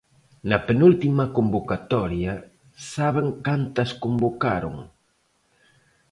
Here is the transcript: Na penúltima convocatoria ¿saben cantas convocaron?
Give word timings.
Na 0.49 0.57
penúltima 0.67 1.25
convocatoria 1.37 2.33
¿saben 2.93 3.27
cantas 3.47 3.89
convocaron? 4.03 4.75